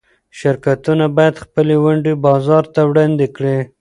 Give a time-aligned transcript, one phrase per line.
[0.39, 3.57] شرکتونه باید خپلې ونډې بازار ته وړاندې کړي.